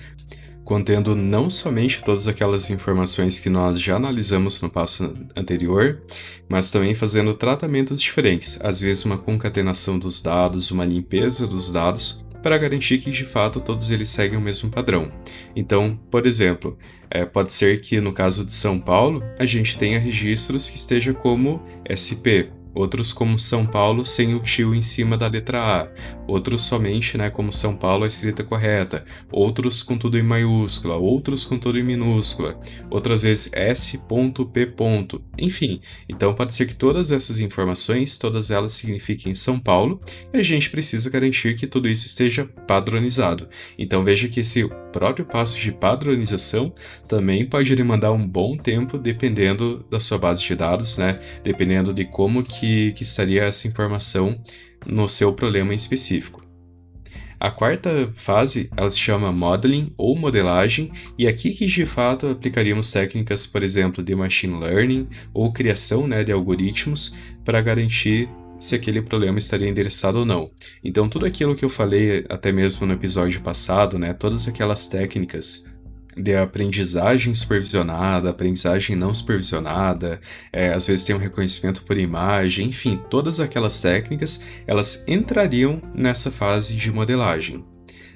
[0.69, 5.99] contendo não somente todas aquelas informações que nós já analisamos no passo anterior,
[6.47, 12.23] mas também fazendo tratamentos diferentes, às vezes uma concatenação dos dados, uma limpeza dos dados,
[12.43, 15.11] para garantir que de fato todos eles seguem o mesmo padrão.
[15.55, 16.77] Então, por exemplo,
[17.09, 21.15] é, pode ser que no caso de São Paulo a gente tenha registros que esteja
[21.15, 25.87] como SP, outros como São Paulo sem o tio em cima da letra A,
[26.25, 31.43] outros somente, né, como São Paulo a escrita correta, outros com tudo em maiúscula, outros
[31.43, 32.57] com tudo em minúscula,
[32.89, 33.99] outras vezes S.P.
[35.37, 40.01] Enfim, então pode ser que todas essas informações, todas elas signifiquem São Paulo,
[40.33, 43.49] e a gente precisa garantir que tudo isso esteja padronizado.
[43.77, 46.73] Então veja que esse próprio passo de padronização
[47.07, 51.19] também pode demandar um bom tempo dependendo da sua base de dados, né?
[51.43, 54.39] Dependendo de como que, que estaria essa informação
[54.85, 56.49] no seu problema em específico.
[57.39, 62.91] A quarta fase, ela se chama modeling ou modelagem, e aqui que de fato aplicaríamos
[62.91, 68.27] técnicas, por exemplo, de machine learning ou criação né, de algoritmos para garantir
[68.59, 70.51] se aquele problema estaria endereçado ou não.
[70.83, 75.65] Então, tudo aquilo que eu falei até mesmo no episódio passado, né, todas aquelas técnicas
[76.15, 80.19] de aprendizagem supervisionada, aprendizagem não supervisionada,
[80.51, 86.29] é, às vezes tem um reconhecimento por imagem, enfim, todas aquelas técnicas, elas entrariam nessa
[86.29, 87.63] fase de modelagem.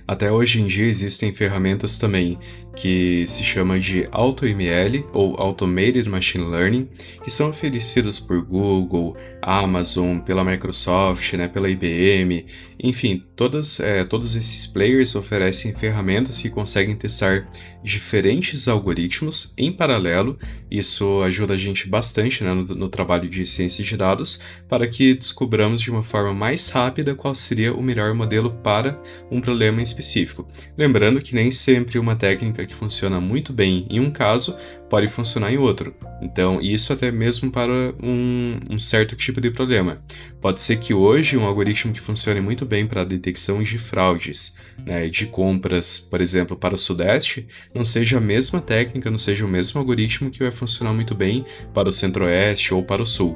[0.06, 2.38] Até hoje em dia existem ferramentas também
[2.76, 6.90] que se chama de AutoML ou Automated Machine Learning,
[7.24, 12.46] que são oferecidas por Google, Amazon, pela Microsoft, né, pela IBM,
[12.86, 17.48] enfim, todas, é, todos esses players oferecem ferramentas que conseguem testar
[17.82, 20.38] diferentes algoritmos em paralelo.
[20.70, 25.14] Isso ajuda a gente bastante né, no, no trabalho de ciência de dados para que
[25.14, 30.46] descobramos de uma forma mais rápida qual seria o melhor modelo para um problema específico.
[30.78, 34.56] Lembrando que nem sempre uma técnica que funciona muito bem em um caso
[34.90, 35.96] pode funcionar em outro.
[36.22, 40.04] Então, isso até mesmo para um, um, certo tipo de problema.
[40.40, 44.56] Pode ser que hoje um algoritmo que funcione muito bem para a detecção de fraudes,
[44.86, 49.46] né, de compras, por exemplo, para o Sudeste, não seja a mesma técnica, não seja
[49.46, 53.36] o mesmo algoritmo que vai funcionar muito bem para o Centro-Oeste ou para o Sul.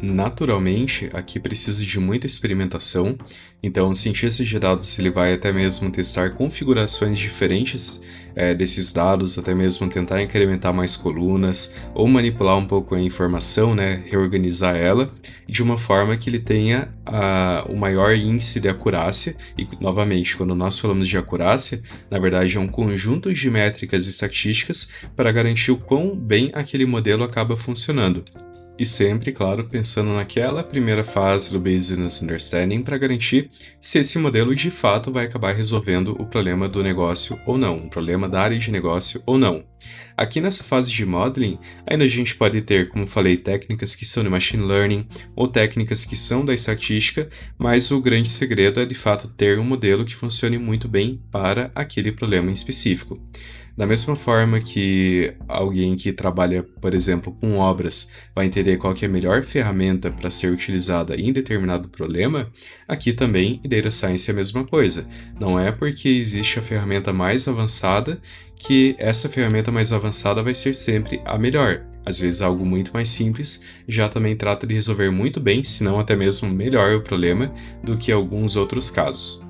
[0.00, 3.18] Naturalmente, aqui precisa de muita experimentação,
[3.60, 8.00] então o cientista de dados ele vai até mesmo testar configurações diferentes
[8.38, 13.74] é, desses dados, até mesmo tentar incrementar mais colunas ou manipular um pouco a informação,
[13.74, 15.12] né, reorganizar ela
[15.48, 19.36] de uma forma que ele tenha a, o maior índice de acurácia.
[19.58, 24.88] E novamente, quando nós falamos de acurácia, na verdade é um conjunto de métricas estatísticas
[25.16, 28.22] para garantir o quão bem aquele modelo acaba funcionando.
[28.78, 34.54] E sempre, claro, pensando naquela primeira fase do Business Understanding para garantir se esse modelo
[34.54, 38.56] de fato vai acabar resolvendo o problema do negócio ou não, o problema da área
[38.56, 39.64] de negócio ou não.
[40.16, 44.22] Aqui nessa fase de modeling, ainda a gente pode ter, como falei, técnicas que são
[44.22, 48.94] de machine learning ou técnicas que são da estatística, mas o grande segredo é de
[48.94, 53.20] fato ter um modelo que funcione muito bem para aquele problema em específico.
[53.78, 59.06] Da mesma forma que alguém que trabalha, por exemplo, com obras vai entender qual é
[59.06, 62.50] a melhor ferramenta para ser utilizada em determinado problema,
[62.88, 65.08] aqui também em Data Science é a mesma coisa.
[65.38, 68.20] Não é porque existe a ferramenta mais avançada
[68.56, 71.86] que essa ferramenta mais avançada vai ser sempre a melhor.
[72.04, 76.00] Às vezes algo muito mais simples já também trata de resolver muito bem, se não
[76.00, 79.47] até mesmo melhor o problema do que alguns outros casos.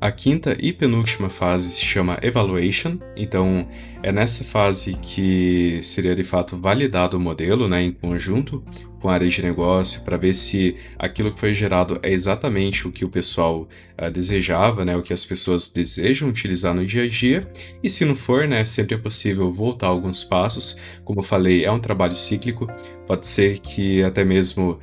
[0.00, 3.68] A quinta e penúltima fase se chama Evaluation, então
[4.02, 8.64] é nessa fase que seria de fato validado o modelo né, em conjunto
[8.98, 12.92] com a área de negócio para ver se aquilo que foi gerado é exatamente o
[12.92, 13.68] que o pessoal
[14.00, 17.46] uh, desejava, né, o que as pessoas desejam utilizar no dia a dia,
[17.82, 20.78] e se não for, né, sempre é possível voltar alguns passos.
[21.04, 22.66] Como eu falei, é um trabalho cíclico,
[23.06, 24.78] pode ser que até mesmo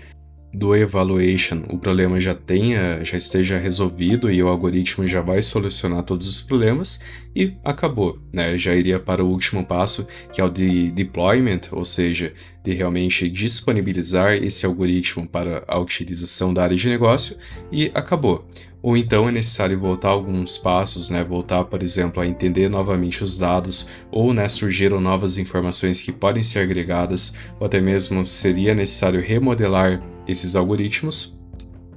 [0.58, 6.02] do evaluation o problema já tenha, já esteja resolvido e o algoritmo já vai solucionar
[6.02, 7.00] todos os problemas
[7.36, 8.58] e acabou, né?
[8.58, 13.30] Já iria para o último passo, que é o de deployment, ou seja, de realmente
[13.30, 17.38] disponibilizar esse algoritmo para a utilização da área de negócio
[17.72, 18.48] e acabou.
[18.82, 21.24] Ou então é necessário voltar alguns passos, né?
[21.24, 26.44] Voltar, por exemplo, a entender novamente os dados, ou né, surgiram novas informações que podem
[26.44, 31.38] ser agregadas, ou até mesmo seria necessário remodelar esses algoritmos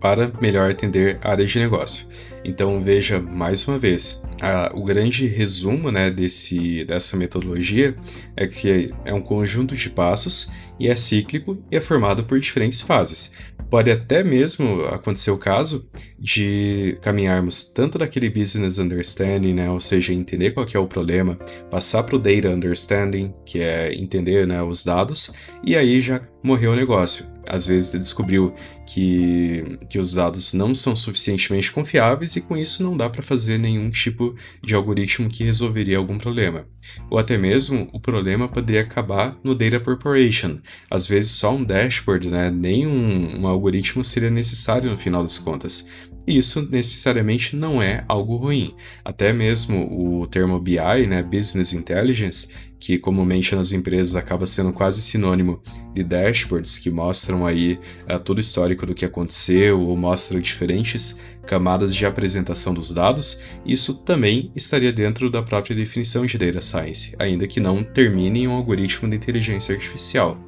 [0.00, 2.06] para melhor atender a área de negócio.
[2.42, 7.94] Então veja mais uma vez, a, o grande resumo né, desse, dessa metodologia
[8.34, 12.80] é que é um conjunto de passos e é cíclico e é formado por diferentes
[12.80, 13.32] fases.
[13.68, 15.88] Pode até mesmo acontecer o caso
[16.18, 21.36] de caminharmos tanto daquele business understanding, né, ou seja, entender qual é o problema,
[21.70, 26.72] passar para o data understanding, que é entender né, os dados, e aí já morreu
[26.72, 27.26] o negócio.
[27.48, 28.54] Às vezes ele descobriu
[28.86, 33.58] que, que os dados não são suficientemente confiáveis e com isso não dá para fazer
[33.58, 36.66] nenhum tipo de algoritmo que resolveria algum problema.
[37.10, 40.58] Ou até mesmo o problema poderia acabar no data preparation.
[40.90, 45.38] Às vezes só um dashboard, né, nem um, um algoritmo seria necessário no final das
[45.38, 45.88] contas.
[46.26, 48.74] E isso necessariamente não é algo ruim.
[49.04, 55.02] Até mesmo o termo BI, né, Business Intelligence, que comumente nas empresas acaba sendo quase
[55.02, 55.62] sinônimo
[55.94, 61.18] de dashboards que mostram aí uh, todo o histórico do que aconteceu ou mostram diferentes
[61.46, 67.14] camadas de apresentação dos dados, isso também estaria dentro da própria definição de data science,
[67.18, 70.38] ainda que não termine em um algoritmo de inteligência artificial.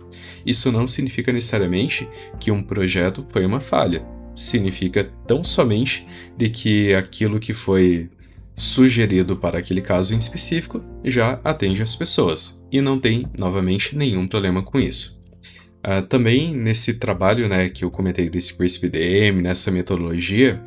[0.46, 2.08] Isso não significa necessariamente
[2.40, 8.08] que um projeto foi uma falha significa tão somente de que aquilo que foi
[8.54, 14.26] sugerido para aquele caso em específico já atende as pessoas e não tem novamente nenhum
[14.26, 15.20] problema com isso.
[15.84, 20.62] Uh, também nesse trabalho né, que eu comentei desse CRISP DM, nessa metodologia,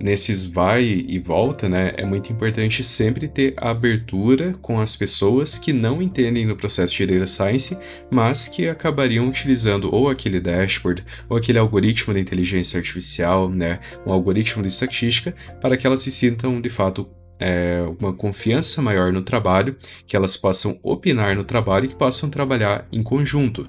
[0.00, 5.72] nesses vai e volta, né, é muito importante sempre ter abertura com as pessoas que
[5.72, 7.76] não entendem do processo de data science,
[8.10, 14.12] mas que acabariam utilizando ou aquele dashboard ou aquele algoritmo de inteligência artificial, né, um
[14.12, 19.22] algoritmo de estatística, para que elas se sintam de fato é, uma confiança maior no
[19.22, 23.68] trabalho, que elas possam opinar no trabalho e que possam trabalhar em conjunto.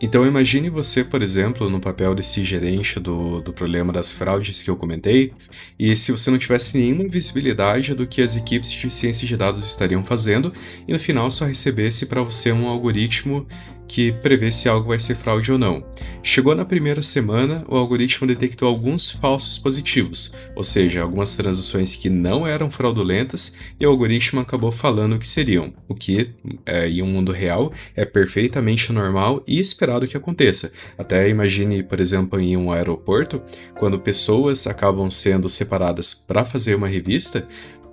[0.00, 4.70] Então imagine você, por exemplo, no papel desse gerente do, do problema das fraudes que
[4.70, 5.32] eu comentei,
[5.76, 9.66] e se você não tivesse nenhuma visibilidade do que as equipes de ciência de dados
[9.66, 10.52] estariam fazendo,
[10.86, 13.44] e no final só recebesse para você um algoritmo
[13.88, 15.82] que prevê se algo vai ser fraude ou não.
[16.22, 22.10] Chegou na primeira semana, o algoritmo detectou alguns falsos positivos, ou seja, algumas transações que
[22.10, 26.30] não eram fraudulentas, e o algoritmo acabou falando que seriam, o que,
[26.66, 30.70] é, em um mundo real, é perfeitamente normal e esperado que aconteça.
[30.98, 33.40] Até imagine, por exemplo, em um aeroporto,
[33.78, 37.48] quando pessoas acabam sendo separadas para fazer uma revista,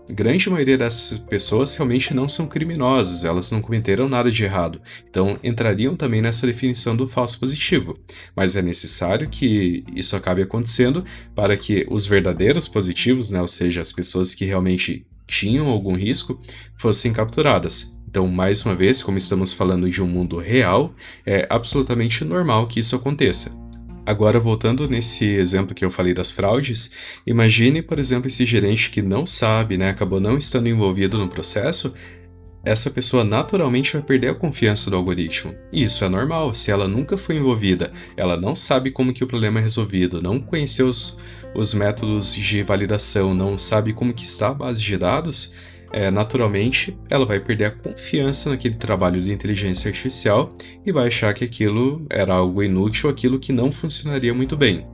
[0.09, 5.37] grande maioria dessas pessoas realmente não são criminosas, elas não cometeram nada de errado, então
[5.43, 7.97] entrariam também nessa definição do falso positivo.
[8.35, 13.81] Mas é necessário que isso acabe acontecendo para que os verdadeiros positivos, né, ou seja,
[13.81, 16.39] as pessoas que realmente tinham algum risco,
[16.77, 17.95] fossem capturadas.
[18.07, 20.93] Então, mais uma vez, como estamos falando de um mundo real,
[21.25, 23.51] é absolutamente normal que isso aconteça.
[24.05, 26.91] Agora, voltando nesse exemplo que eu falei das fraudes,
[27.25, 31.93] imagine, por exemplo, esse gerente que não sabe, né, acabou não estando envolvido no processo,
[32.63, 35.55] essa pessoa naturalmente vai perder a confiança do algoritmo.
[35.71, 39.27] E isso é normal, se ela nunca foi envolvida, ela não sabe como que o
[39.27, 41.17] problema é resolvido, não conheceu os,
[41.55, 45.53] os métodos de validação, não sabe como que está a base de dados,
[45.95, 50.53] é, naturalmente ela vai perder a confiança naquele trabalho de inteligência artificial
[50.86, 54.86] e vai achar que aquilo era algo inútil, aquilo que não funcionaria muito bem.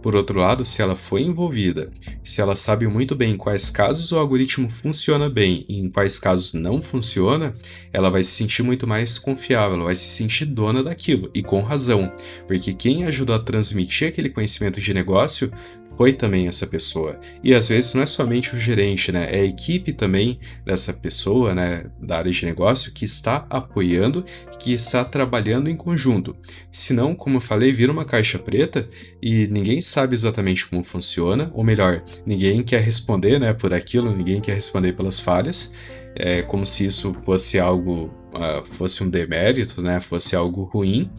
[0.00, 1.90] Por outro lado, se ela foi envolvida,
[2.22, 6.16] se ela sabe muito bem em quais casos o algoritmo funciona bem e em quais
[6.16, 7.52] casos não funciona,
[7.92, 11.60] ela vai se sentir muito mais confiável, ela vai se sentir dona daquilo, e com
[11.60, 12.12] razão,
[12.46, 15.50] porque quem ajudou a transmitir aquele conhecimento de negócio
[15.96, 17.18] foi também essa pessoa.
[17.42, 19.28] E às vezes não é somente o gerente, né?
[19.30, 24.24] É a equipe também dessa pessoa, né, da área de negócio que está apoiando,
[24.58, 26.36] que está trabalhando em conjunto.
[26.70, 28.88] Senão, como eu falei, vira uma caixa preta
[29.22, 34.40] e ninguém sabe exatamente como funciona, ou melhor, ninguém quer responder, né, por aquilo, ninguém
[34.40, 35.72] quer responder pelas falhas.
[36.14, 41.10] É como se isso fosse algo, uh, fosse um demérito, né, fosse algo ruim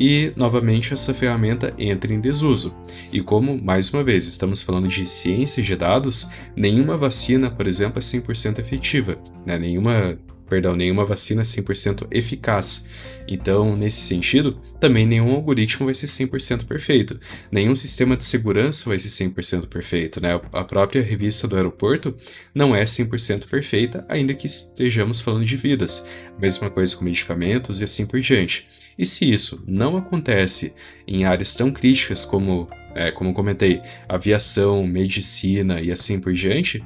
[0.00, 2.74] e novamente essa ferramenta entra em desuso.
[3.12, 7.98] E como, mais uma vez, estamos falando de ciência de dados, nenhuma vacina, por exemplo,
[7.98, 9.58] é 100% efetiva, né?
[9.58, 10.18] nenhuma
[10.50, 12.84] perdão, nenhuma vacina é 100% eficaz.
[13.26, 17.18] Então, nesse sentido, também nenhum algoritmo vai ser 100% perfeito.
[17.50, 20.38] Nenhum sistema de segurança vai ser 100% perfeito, né?
[20.52, 22.16] A própria revista do aeroporto
[22.52, 26.04] não é 100% perfeita, ainda que estejamos falando de vidas.
[26.38, 28.66] Mesma coisa com medicamentos e assim por diante.
[28.98, 30.74] E se isso não acontece
[31.06, 36.84] em áreas tão críticas como, é, como comentei, aviação, medicina e assim por diante,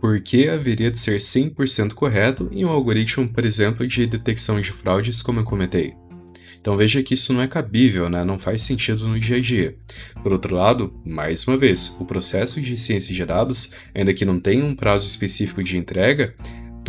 [0.00, 4.72] por que haveria de ser 100% correto em um algoritmo, por exemplo, de detecção de
[4.72, 5.94] fraudes, como eu comentei?
[6.60, 8.24] Então veja que isso não é cabível, né?
[8.24, 9.76] não faz sentido no dia a dia.
[10.22, 14.40] Por outro lado, mais uma vez, o processo de ciência de dados, ainda que não
[14.40, 16.34] tenha um prazo específico de entrega,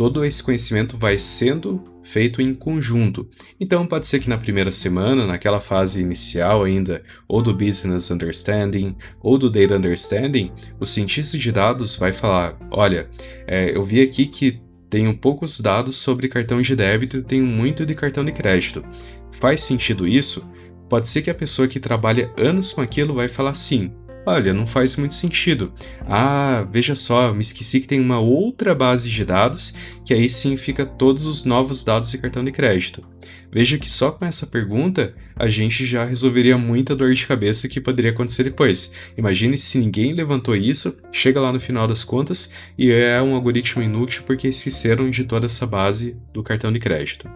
[0.00, 3.28] todo esse conhecimento vai sendo feito em conjunto.
[3.60, 8.96] Então pode ser que na primeira semana, naquela fase inicial ainda, ou do business understanding
[9.20, 13.10] ou do data understanding, o cientista de dados vai falar: olha,
[13.46, 17.84] é, eu vi aqui que tenho poucos dados sobre cartão de débito e tenho muito
[17.84, 18.82] de cartão de crédito.
[19.30, 20.42] Faz sentido isso?
[20.88, 23.92] Pode ser que a pessoa que trabalha anos com aquilo vai falar sim,
[24.26, 25.72] Olha, não faz muito sentido.
[26.06, 30.56] Ah, veja só, me esqueci que tem uma outra base de dados que aí sim
[30.56, 33.02] fica todos os novos dados de cartão de crédito.
[33.50, 37.80] Veja que só com essa pergunta a gente já resolveria muita dor de cabeça que
[37.80, 38.92] poderia acontecer depois.
[39.16, 43.82] Imagine se ninguém levantou isso, chega lá no final das contas e é um algoritmo
[43.82, 47.28] inútil porque esqueceram de toda essa base do cartão de crédito.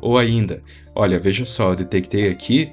[0.00, 0.62] Ou ainda,
[0.94, 2.72] olha, veja só, eu detectei aqui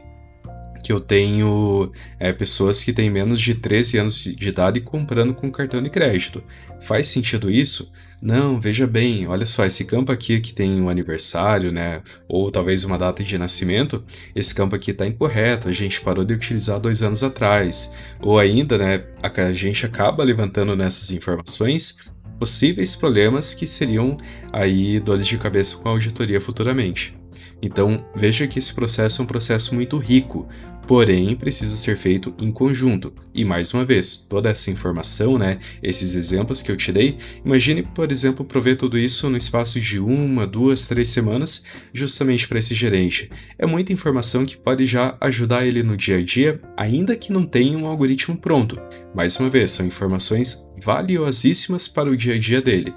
[0.89, 5.51] que eu tenho é, pessoas que têm menos de 13 anos de idade comprando com
[5.51, 6.43] cartão de crédito.
[6.81, 7.93] Faz sentido isso?
[8.19, 12.83] Não, veja bem, olha só, esse campo aqui que tem um aniversário, né, ou talvez
[12.83, 14.03] uma data de nascimento,
[14.35, 17.93] esse campo aqui está incorreto, a gente parou de utilizar dois anos atrás.
[18.19, 21.99] Ou ainda, né, a gente acaba levantando nessas informações
[22.39, 24.17] possíveis problemas que seriam
[24.51, 27.19] aí dores de cabeça com a auditoria futuramente.
[27.61, 30.47] Então, veja que esse processo é um processo muito rico,
[30.89, 33.13] porém precisa ser feito em conjunto.
[33.31, 37.83] E mais uma vez, toda essa informação, né, esses exemplos que eu te dei, imagine,
[37.83, 41.63] por exemplo, prover tudo isso no espaço de uma, duas, três semanas,
[41.93, 43.29] justamente para esse gerente.
[43.59, 47.45] É muita informação que pode já ajudar ele no dia a dia, ainda que não
[47.45, 48.81] tenha um algoritmo pronto.
[49.13, 52.95] Mais uma vez, são informações valiosíssimas para o dia a dia dele.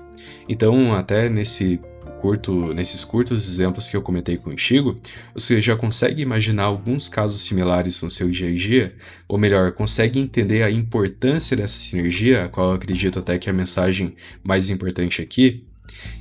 [0.49, 1.79] Então, até nesse
[2.23, 4.97] curto, nesses curtos exemplos que eu comentei contigo,
[5.35, 8.95] você já consegue imaginar alguns casos similares no seu dia a dia?
[9.27, 13.53] Ou melhor, consegue entender a importância dessa sinergia, a qual eu acredito até que é
[13.53, 14.15] a mensagem
[14.45, 15.65] mais importante aqui?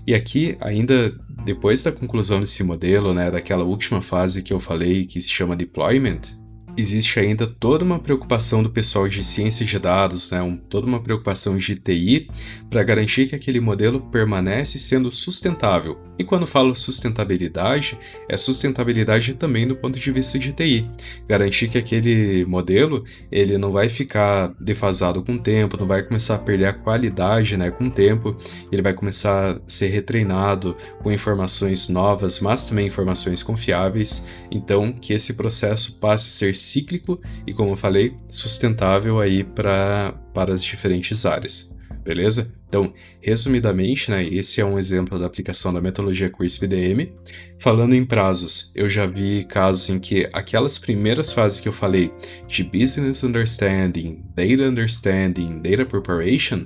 [0.05, 5.05] E aqui, ainda depois da conclusão desse modelo, né, daquela última fase que eu falei
[5.05, 6.21] que se chama deployment,
[6.77, 11.01] existe ainda toda uma preocupação do pessoal de ciência de dados, né, um, toda uma
[11.01, 12.29] preocupação de TI
[12.69, 15.99] para garantir que aquele modelo permanece sendo sustentável.
[16.21, 17.97] E quando falo sustentabilidade,
[18.29, 20.87] é sustentabilidade também do ponto de vista de TI.
[21.27, 26.35] Garantir que aquele modelo ele não vai ficar defasado com o tempo, não vai começar
[26.35, 28.37] a perder a qualidade né, com o tempo,
[28.71, 34.23] ele vai começar a ser retreinado com informações novas, mas também informações confiáveis.
[34.51, 40.13] Então, que esse processo passe a ser cíclico e, como eu falei, sustentável aí para
[40.35, 41.75] as diferentes áreas.
[42.03, 42.53] Beleza?
[42.67, 47.11] Então, resumidamente, né, esse é um exemplo da aplicação da metodologia CRISP-DM.
[47.59, 52.11] Falando em prazos, eu já vi casos em que aquelas primeiras fases que eu falei
[52.47, 56.65] de Business Understanding, Data Understanding, Data Preparation,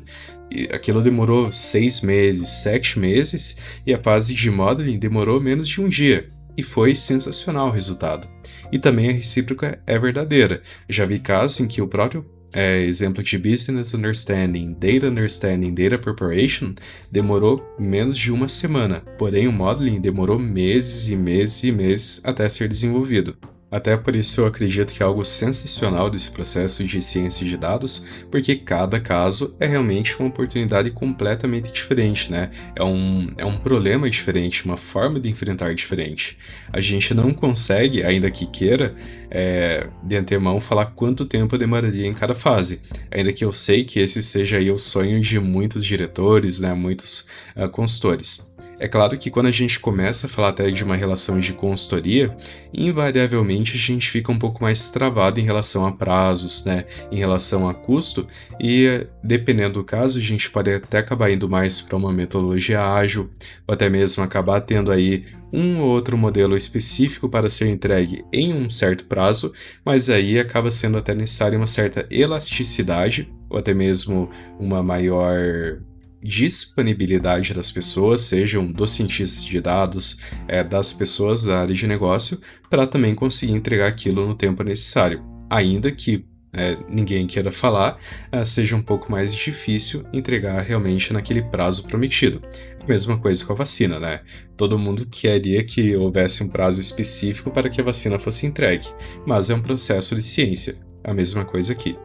[0.71, 5.89] aquilo demorou seis meses, sete meses, e a fase de Modeling demorou menos de um
[5.89, 6.29] dia.
[6.57, 8.29] E foi sensacional o resultado.
[8.71, 10.61] E também a recíproca é verdadeira.
[10.87, 12.25] Já vi casos em que o próprio
[12.55, 16.73] é, exemplo de Business Understanding, Data Understanding, Data Preparation
[17.11, 22.47] demorou menos de uma semana, porém o Modeling demorou meses e meses e meses até
[22.47, 23.37] ser desenvolvido.
[23.75, 28.05] Até por isso eu acredito que é algo sensacional desse processo de ciência de dados,
[28.31, 32.51] porque cada caso é realmente uma oportunidade completamente diferente, né?
[32.73, 36.37] É um, é um problema diferente, uma forma de enfrentar diferente.
[36.71, 38.95] A gente não consegue, ainda que queira,
[39.29, 43.99] é, de antemão falar quanto tempo demoraria em cada fase, ainda que eu sei que
[43.99, 46.73] esse seja aí o sonho de muitos diretores, né?
[46.73, 48.49] Muitos uh, consultores.
[48.79, 52.35] É claro que quando a gente começa a falar até de uma relação de consultoria,
[52.73, 57.69] invariavelmente a gente fica um pouco mais travado em relação a prazos, né, em relação
[57.69, 58.27] a custo,
[58.59, 63.29] e dependendo do caso, a gente pode até acabar indo mais para uma metodologia ágil,
[63.65, 68.53] ou até mesmo acabar tendo aí um ou outro modelo específico para ser entregue em
[68.53, 69.53] um certo prazo,
[69.85, 75.79] mas aí acaba sendo até necessária uma certa elasticidade, ou até mesmo uma maior
[76.25, 80.17] disponibilidade das pessoas, sejam dos cientistas de dados,
[80.47, 85.23] é, das pessoas da área de negócio, para também conseguir entregar aquilo no tempo necessário.
[85.47, 87.99] Ainda que é, ninguém queira falar,
[88.31, 92.41] é, seja um pouco mais difícil entregar realmente naquele prazo prometido.
[92.87, 94.21] Mesma coisa com a vacina, né?
[94.57, 98.87] Todo mundo queria que houvesse um prazo específico para que a vacina fosse entregue,
[99.27, 100.75] mas é um processo de ciência.
[101.03, 101.95] A mesma coisa aqui,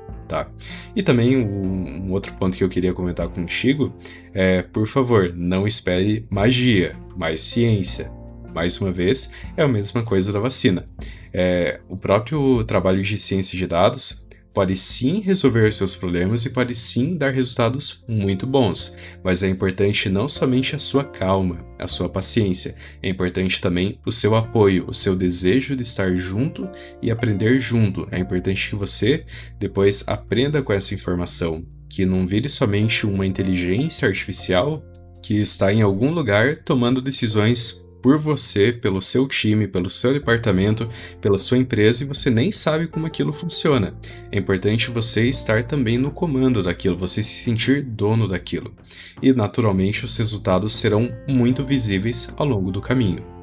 [0.94, 3.92] E também um, um outro ponto que eu queria comentar contigo
[4.32, 8.10] é, por favor, não espere magia, mas ciência.
[8.54, 10.88] Mais uma vez, é a mesma coisa da vacina.
[11.32, 14.26] É, o próprio trabalho de ciência de dados
[14.60, 18.94] pode sim resolver seus problemas e pode sim dar resultados muito bons,
[19.24, 24.12] mas é importante não somente a sua calma, a sua paciência, é importante também o
[24.12, 26.68] seu apoio, o seu desejo de estar junto
[27.00, 28.06] e aprender junto.
[28.10, 29.24] É importante que você
[29.58, 34.84] depois aprenda com essa informação, que não vire somente uma inteligência artificial
[35.22, 40.88] que está em algum lugar tomando decisões por você, pelo seu time, pelo seu departamento,
[41.20, 43.94] pela sua empresa e você nem sabe como aquilo funciona.
[44.30, 48.74] É importante você estar também no comando daquilo, você se sentir dono daquilo.
[49.22, 53.39] E naturalmente os resultados serão muito visíveis ao longo do caminho.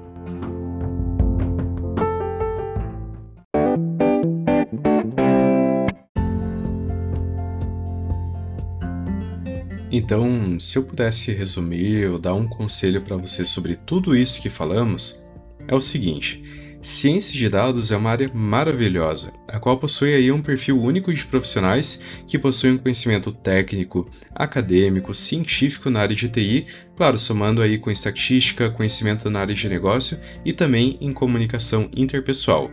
[9.91, 14.49] Então, se eu pudesse resumir ou dar um conselho para você sobre tudo isso que
[14.49, 15.23] falamos,
[15.65, 16.43] é o seguinte:
[16.81, 21.25] ciência de dados é uma área maravilhosa, a qual possui aí um perfil único de
[21.25, 26.65] profissionais que possuem um conhecimento técnico, acadêmico, científico na área de TI,
[26.95, 32.69] claro, somando aí com estatística, conhecimento na área de negócio e também em comunicação interpessoal.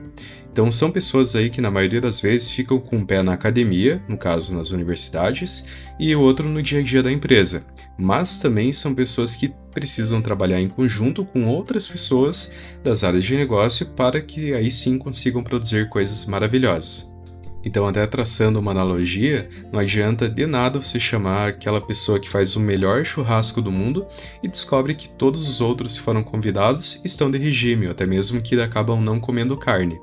[0.54, 4.00] Então são pessoas aí que na maioria das vezes ficam com um pé na academia,
[4.08, 5.64] no caso nas universidades,
[5.98, 7.66] e o outro no dia a dia da empresa.
[7.98, 12.52] Mas também são pessoas que precisam trabalhar em conjunto com outras pessoas
[12.84, 17.12] das áreas de negócio para que aí sim consigam produzir coisas maravilhosas.
[17.64, 22.56] Então, até traçando uma analogia, não adianta de nada você chamar aquela pessoa que faz
[22.56, 24.06] o melhor churrasco do mundo
[24.42, 28.42] e descobre que todos os outros que foram convidados estão de regime, ou até mesmo
[28.42, 30.00] que acabam não comendo carne.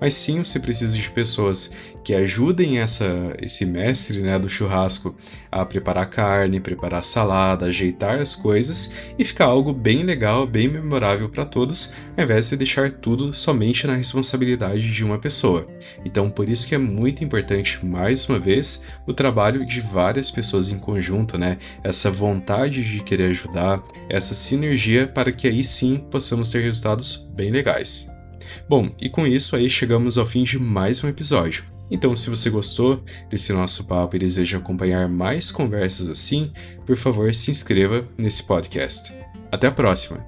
[0.00, 5.14] Mas sim, você precisa de pessoas que ajudem essa, esse mestre né, do churrasco
[5.50, 11.28] a preparar carne, preparar salada, ajeitar as coisas e ficar algo bem legal, bem memorável
[11.28, 15.66] para todos, ao invés de deixar tudo somente na responsabilidade de uma pessoa.
[16.04, 20.70] Então, por isso que é muito importante, mais uma vez, o trabalho de várias pessoas
[20.70, 21.58] em conjunto, né?
[21.84, 27.50] Essa vontade de querer ajudar, essa sinergia para que aí sim possamos ter resultados bem
[27.50, 28.10] legais.
[28.68, 31.71] Bom, e com isso aí chegamos ao fim de mais um episódio.
[31.92, 36.50] Então, se você gostou desse nosso papo e deseja acompanhar mais conversas assim,
[36.86, 39.12] por favor, se inscreva nesse podcast.
[39.52, 40.26] Até a próxima!